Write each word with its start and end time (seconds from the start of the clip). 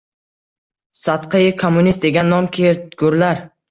Sadqai 1.03 1.43
kommunist 1.67 2.09
degan 2.09 2.35
nom 2.35 2.53
ketgurlar. 2.61 3.51